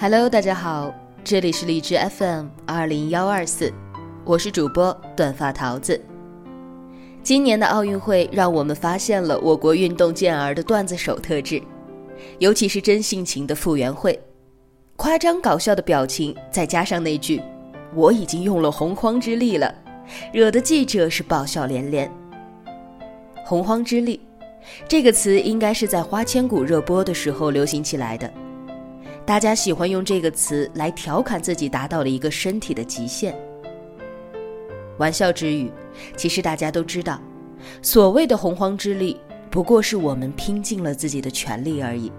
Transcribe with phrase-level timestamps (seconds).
[0.00, 0.94] Hello，大家好，
[1.24, 3.72] 这里是荔枝 FM 二零幺二四，
[4.24, 6.00] 我是主播短发桃子。
[7.20, 11.60] 今年的奥运会让我们发现了我国运动健儿的段子手特质，
[12.38, 14.16] 尤其是真性情的傅园慧，
[14.94, 17.42] 夸张搞笑的表情，再加上那句
[17.92, 19.74] “我已经用了洪荒之力了”，
[20.32, 22.08] 惹得记者是爆笑连连。
[23.44, 24.20] 洪荒之力
[24.86, 28.32] 这个词应该是在花千骨热播的时候流行起来的。
[29.28, 33.38] 大家喜欢用这个词来调侃自己达到了一个身体的极限。
[34.96, 35.70] 玩笑之余，
[36.16, 37.20] 其实大家都知道，
[37.82, 42.10] 所谓的洪荒之力，不过是我们拼尽了自己的全力而已。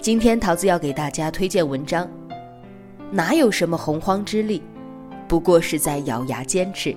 [0.00, 2.10] 今天桃子要给大家推荐文章，
[3.12, 4.60] 哪有什么洪荒之力，
[5.28, 6.92] 不过是在咬牙坚持。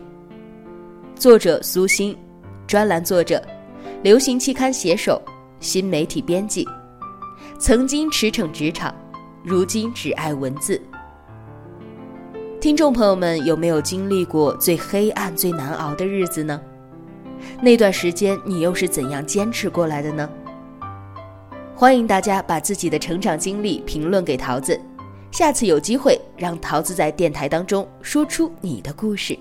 [1.13, 2.17] 作者苏欣，
[2.65, 3.39] 专栏作者，
[4.01, 5.21] 流行期刊写手，
[5.59, 6.67] 新媒体编辑。
[7.57, 8.93] 曾经驰骋职场，
[9.41, 10.79] 如今只爱文字。
[12.59, 16.59] 听众朋友们，有没有经历过最黑暗、最难熬的日子呢？
[17.61, 20.29] 那段时间你又是怎样坚持过来的呢？
[21.73, 24.77] 欢迎大家把自己的成长经历评论给桃子，
[25.31, 29.37] 下次有机会让桃子在电台当中说出你的故事。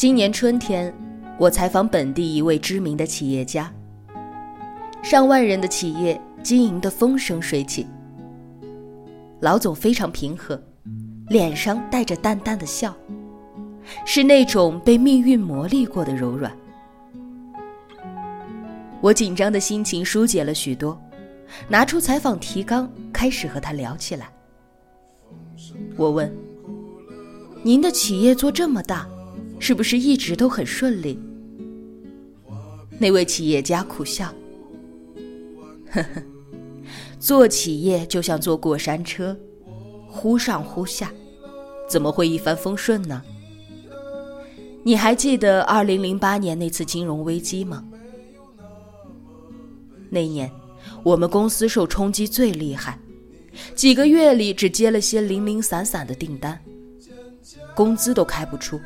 [0.00, 0.90] 今年春天，
[1.38, 3.70] 我采访本地一位知名的企业家。
[5.02, 7.86] 上万人的企业经营的风生水起。
[9.40, 10.58] 老总非常平和，
[11.28, 12.96] 脸上带着淡淡的笑，
[14.06, 16.50] 是那种被命运磨砺过的柔软。
[19.02, 20.98] 我紧张的心情疏解了许多，
[21.68, 24.30] 拿出采访提纲，开始和他聊起来。
[25.94, 26.34] 我问
[27.62, 29.06] ：“您的企业做这么大？”
[29.60, 31.16] 是不是一直都很顺利？
[32.98, 34.34] 那位企业家苦笑
[35.92, 36.22] ：“呵呵，
[37.20, 39.38] 做企业就像坐过山车，
[40.08, 41.12] 忽上忽下，
[41.88, 43.22] 怎么会一帆风顺呢？”
[44.82, 47.84] 你还记得二零零八年那次金融危机吗？
[50.08, 50.50] 那年
[51.02, 52.98] 我们公司受冲击最厉害，
[53.74, 56.58] 几个月里只接了些零零散散的订单，
[57.76, 58.80] 工资都开不出。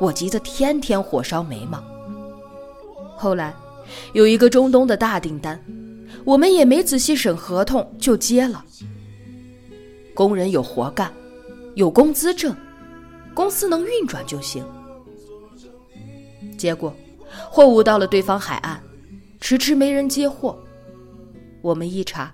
[0.00, 1.82] 我急得天天火烧眉毛。
[3.16, 3.54] 后来，
[4.12, 5.60] 有一个中东的大订单，
[6.24, 8.64] 我们也没仔细审合同就接了。
[10.14, 11.12] 工人有活干，
[11.74, 12.54] 有工资挣，
[13.34, 14.64] 公司能运转就行。
[16.56, 16.94] 结果，
[17.50, 18.80] 货物到了对方海岸，
[19.40, 20.58] 迟迟没人接货。
[21.60, 22.32] 我们一查，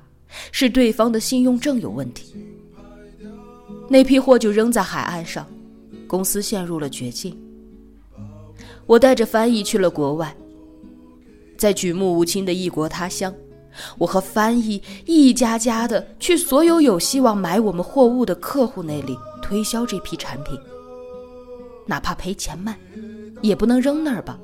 [0.52, 2.34] 是对方的信用证有问题。
[3.88, 5.46] 那批货就扔在海岸上，
[6.06, 7.38] 公司陷入了绝境。
[8.86, 10.36] 我带着翻译去了国外，
[11.56, 13.34] 在举目无亲的异国他乡，
[13.98, 20.58] 我和翻译一家家的去所有有希望买我们货物的客户那里推销这批产品，
[21.86, 22.78] 哪怕赔钱卖，
[23.40, 24.38] 也不能扔那儿吧。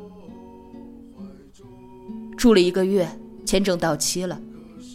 [2.37, 3.07] 住了一个月，
[3.45, 4.41] 签证到期了，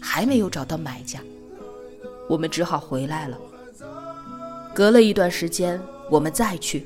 [0.02, 1.20] 还没有找到买家，
[2.28, 3.38] 我们只好回来了。
[4.74, 5.80] 隔了一段时间，
[6.10, 6.86] 我们再去。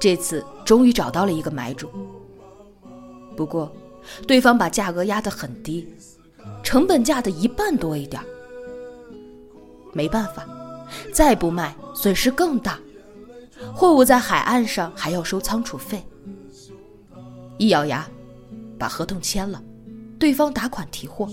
[0.00, 1.90] 这次终于找到了一个买主，
[3.36, 3.70] 不过，
[4.26, 5.88] 对方把价格压得很低，
[6.62, 8.22] 成本价的一半多一点。
[9.92, 10.46] 没办法，
[11.12, 12.78] 再不卖损失更大，
[13.74, 16.04] 货物在海岸上还要收仓储费。
[17.58, 18.08] 一咬牙，
[18.78, 19.60] 把合同签了，
[20.18, 21.28] 对方打款提货。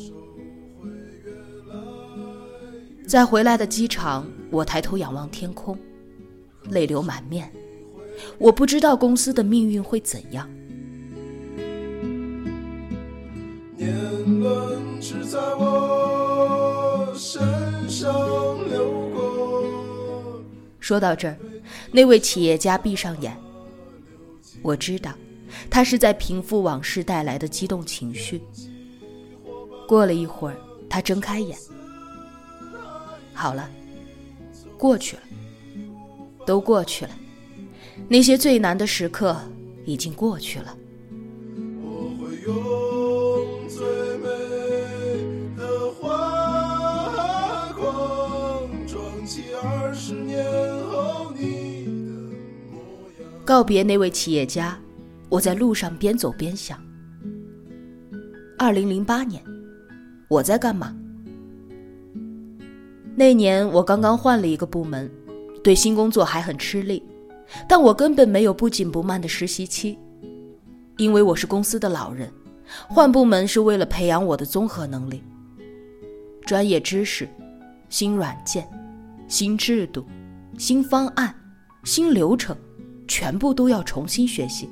[3.07, 5.77] 在回来的机场，我抬头仰望天空，
[6.69, 7.51] 泪流满面。
[8.37, 10.49] 我不知道公司的命运会怎样。
[20.79, 21.37] 说到这儿，
[21.91, 23.35] 那位企业家闭上眼。
[24.61, 25.11] 我知道，
[25.69, 28.41] 他是在平复往事带来的激动情绪。
[29.87, 30.57] 过了一会儿，
[30.89, 31.57] 他睁开眼。
[33.33, 33.69] 好了，
[34.77, 35.21] 过去了。
[36.45, 37.11] 都过去了，
[38.07, 39.35] 那些最难的时刻
[39.85, 40.77] 已经过去了。
[41.81, 43.85] 我会用最
[44.17, 44.27] 美
[45.57, 50.45] 的画框装起二十年
[50.89, 51.91] 后你的
[52.71, 52.79] 模
[53.19, 53.29] 样。
[53.43, 54.77] 告别那位企业家，
[55.29, 56.79] 我在路上边走边想：
[58.57, 59.43] 二零零八年，
[60.27, 60.95] 我在干嘛？
[63.15, 65.09] 那年我刚刚换了一个部门，
[65.63, 67.01] 对新工作还很吃力，
[67.67, 69.97] 但我根本没有不紧不慢的实习期，
[70.97, 72.31] 因为我是公司的老人，
[72.87, 75.23] 换部门是为了培养我的综合能力、
[76.45, 77.27] 专业知识、
[77.89, 78.67] 新软件、
[79.27, 80.05] 新制度、
[80.57, 81.33] 新方案、
[81.83, 82.55] 新流程，
[83.07, 84.69] 全部都要重新学习。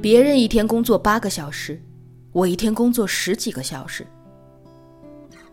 [0.00, 1.80] 别人一天工作八个小时，
[2.32, 4.06] 我一天工作十几个小时。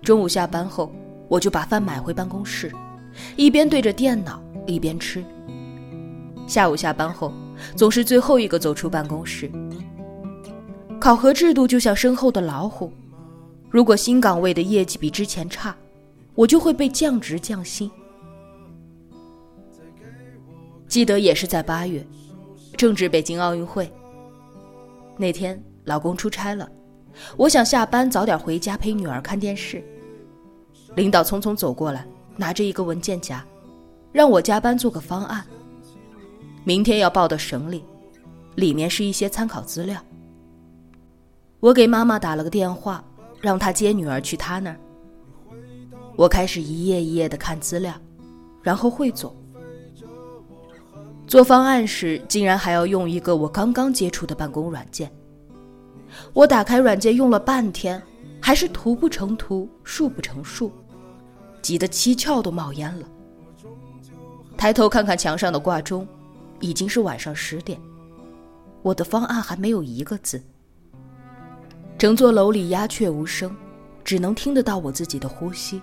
[0.01, 0.91] 中午下班后。
[1.31, 2.69] 我就把饭买回办公室，
[3.37, 5.23] 一边对着电脑一边吃。
[6.47, 7.33] 下午下班后，
[7.75, 9.49] 总是最后一个走出办公室。
[10.99, 12.91] 考核制度就像身后的老虎，
[13.69, 15.75] 如果新岗位的业绩比之前差，
[16.35, 17.89] 我就会被降职降薪。
[20.87, 22.05] 记得也是在八月，
[22.75, 23.91] 正值北京奥运会。
[25.17, 26.69] 那天老公出差了，
[27.37, 29.83] 我想下班早点回家陪女儿看电视。
[30.95, 32.05] 领导匆匆走过来，
[32.35, 33.45] 拿着一个文件夹，
[34.11, 35.45] 让我加班做个方案。
[36.63, 37.83] 明天要报到省里，
[38.55, 39.99] 里面是一些参考资料。
[41.59, 43.03] 我给妈妈打了个电话，
[43.39, 44.79] 让她接女儿去她那儿。
[46.15, 47.93] 我开始一页一页的看资料，
[48.61, 49.35] 然后汇总。
[51.25, 55.11] 做方案时，竟然还要用一个我刚刚接触的办公软件。
[56.33, 58.01] 我打开软件用了半天，
[58.41, 60.71] 还是图不成图，数不成数。
[61.61, 63.07] 急得七窍都冒烟了。
[64.57, 66.07] 抬头看看墙上的挂钟，
[66.61, 67.79] 已经是晚上十点。
[68.81, 70.41] 我的方案还没有一个字。
[71.97, 73.55] 整座楼里鸦雀无声，
[74.03, 75.81] 只能听得到我自己的呼吸。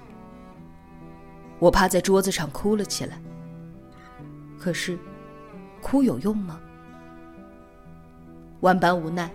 [1.59, 3.21] 我趴在桌子上哭了起来。
[4.59, 4.99] 可是，
[5.81, 6.59] 哭有用吗？
[8.61, 9.31] 万般无奈，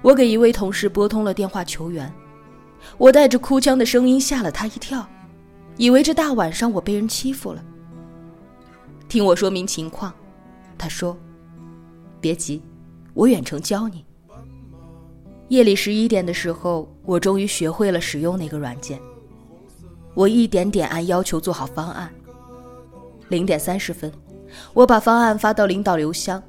[0.00, 2.10] 我给一位同事拨通了电话求援。
[2.96, 5.06] 我带着哭腔的声音吓了他一跳。
[5.76, 7.64] 以为这大晚上我被人欺负了。
[9.08, 10.12] 听我说明情况，
[10.82, 11.16] 他说
[12.20, 12.60] ：“别急，
[13.14, 14.04] 我远程教你。”
[15.46, 19.00] 夜里十一点的时候，我终于学会了使用那个软件。
[20.12, 22.12] 我一点点按要求做好方案。
[23.28, 24.12] 零点三十分，
[24.74, 26.42] 我把方案发到领导邮箱，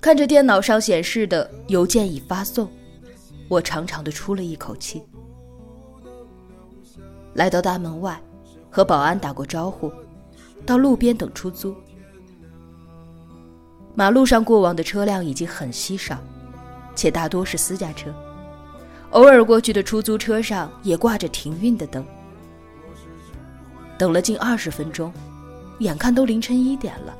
[0.00, 2.68] 看着电脑上显示的邮件已发送，
[3.48, 5.04] 我长长的出了一口气。
[7.34, 8.20] 来到大门外。
[8.68, 9.90] 和保安打过招呼，
[10.66, 11.74] 到路边等出租。
[13.96, 16.18] 马路上过往的车辆已经很稀少，
[16.94, 18.14] 且大多是私家车。
[19.12, 22.04] 偶尔过去的出租车上也挂着停运的灯。
[23.96, 25.10] 等了近二十分钟，
[25.78, 27.16] 眼看都凌晨一点了，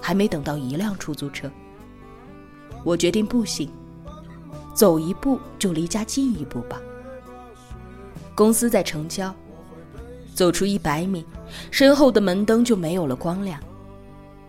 [0.00, 1.50] 还没等到一辆出租车。
[2.84, 3.68] 我决定步行，
[4.74, 6.80] 走一步就离家近一步吧。
[8.34, 9.34] 公司在城郊。
[10.36, 11.24] 走出一百米，
[11.70, 13.58] 身后的门灯就没有了光亮，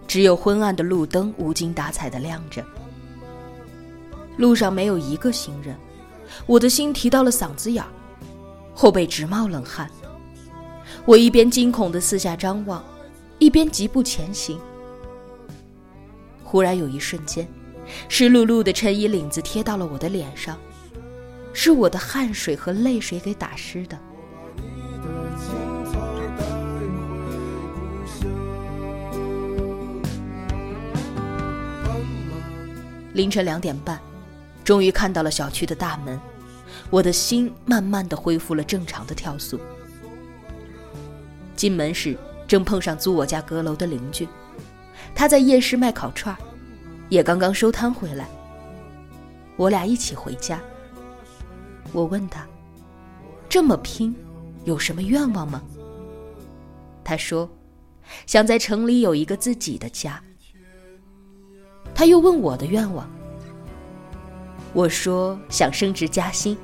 [0.07, 2.65] 只有昏暗的路灯无精打采地亮着。
[4.37, 5.75] 路上没有一个行人，
[6.45, 7.89] 我的心提到了嗓子眼儿，
[8.73, 9.89] 后背直冒冷汗。
[11.05, 12.83] 我一边惊恐地四下张望，
[13.39, 14.59] 一边疾步前行。
[16.43, 17.47] 忽然有一瞬间，
[18.07, 20.57] 湿漉漉的衬衣领子贴到了我的脸上，
[21.51, 23.97] 是我的汗水和泪水给打湿的。
[33.17, 33.99] 凌晨两点半，
[34.63, 36.19] 终于看到了小区的大门，
[36.91, 39.59] 我的心慢慢的恢复了正常的跳速。
[41.55, 42.15] 进门时
[42.47, 44.29] 正碰上租我家阁楼的邻居，
[45.15, 46.37] 他在夜市卖烤串
[47.09, 48.27] 也刚刚收摊回来。
[49.55, 50.61] 我俩一起回家。
[51.91, 52.45] 我问他，
[53.49, 54.15] 这么拼，
[54.63, 55.63] 有什么愿望吗？
[57.03, 57.49] 他说，
[58.27, 60.21] 想在城里有一个自己的家。
[61.97, 63.09] 他又问我的愿望，
[64.71, 66.55] 我说想升职加薪，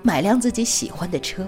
[0.00, 1.44] 买辆自己喜欢的车。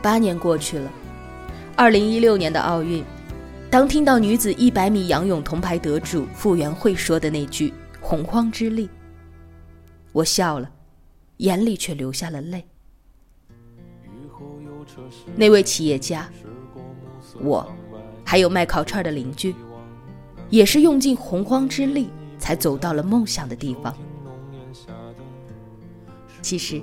[0.00, 0.90] 八年过去了，
[1.76, 3.04] 二零一六年的奥运，
[3.70, 8.88] 当听到女子一百米仰泳铜牌得主傅园慧说的那句“洪荒之力”。
[10.12, 10.70] 我笑了，
[11.40, 12.66] 眼里却流下了泪。
[15.34, 16.30] 那位企业家，
[17.40, 17.66] 我，
[18.24, 19.54] 还有卖烤串的邻居，
[20.50, 23.96] 也是用尽洪荒之力才走到了梦想的地方。
[26.42, 26.82] 其实，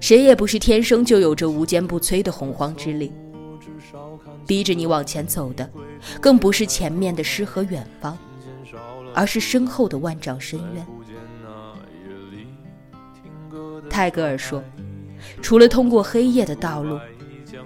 [0.00, 3.12] 谁也不是天生就有着无坚不摧的洪荒之力。
[4.46, 5.68] 逼着你往前走的，
[6.20, 8.16] 更不是前面的诗和远方，
[9.14, 10.86] 而是身后的万丈深渊。
[13.98, 14.62] 泰戈尔说
[15.42, 17.00] ：“除了通过黑夜的道路，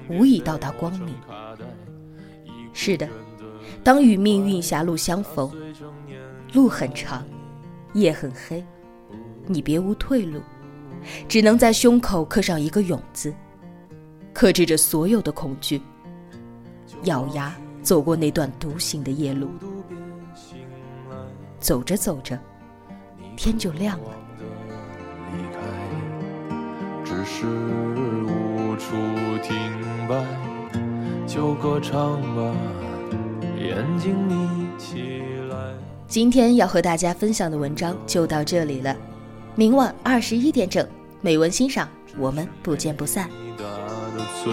[0.08, 1.14] 无以到达光明。”
[2.72, 3.06] 是的，
[3.84, 5.52] 当与命运狭路相逢，
[6.54, 7.22] 路很长，
[7.92, 8.64] 夜很黑，
[9.46, 10.40] 你别无退路，
[11.28, 13.34] 只能在胸口刻上一个“勇”字，
[14.32, 15.82] 克制着所有的恐惧。
[17.02, 19.50] 咬牙走过那段独行的夜路，
[21.60, 22.38] 走着走着，
[23.36, 24.21] 天就亮了。
[27.24, 28.96] 只是无处
[29.44, 29.56] 停
[30.08, 30.24] 摆，
[31.24, 32.52] 就歌唱吧，
[33.56, 35.56] 眼睛眯起来。
[36.08, 38.96] 今天要和大家分享的文章就到这里了，
[39.54, 40.84] 明晚二十一点整，
[41.20, 41.88] 美文欣赏，
[42.18, 43.30] 我们不见不散。
[44.42, 44.52] 醉